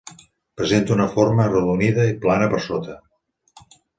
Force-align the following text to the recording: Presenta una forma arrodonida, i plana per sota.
Presenta 0.61 0.95
una 0.95 1.05
forma 1.15 1.43
arrodonida, 1.49 2.07
i 2.13 2.17
plana 2.25 2.47
per 2.55 2.63
sota. 2.71 2.97